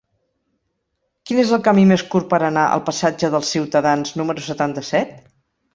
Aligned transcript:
Quin 1.29 1.41
és 1.43 1.51
el 1.57 1.61
camí 1.69 1.83
més 1.91 2.05
curt 2.15 2.29
per 2.33 2.41
anar 2.49 2.65
al 2.71 2.85
passatge 2.89 3.33
dels 3.37 3.55
Ciutadans 3.57 4.19
número 4.23 4.49
setanta-set? 4.51 5.17